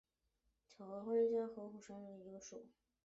[0.67, 2.65] 巧家合欢为豆科合欢属下的一个种。